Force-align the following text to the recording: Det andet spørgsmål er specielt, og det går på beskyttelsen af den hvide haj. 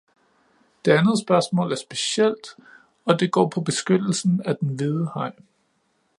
Det 0.85 0.91
andet 0.91 1.19
spørgsmål 1.19 1.71
er 1.71 1.75
specielt, 1.75 2.47
og 3.05 3.19
det 3.19 3.31
går 3.31 3.49
på 3.49 3.61
beskyttelsen 3.61 4.41
af 4.45 4.55
den 4.57 4.75
hvide 4.75 5.07
haj. 5.13 5.33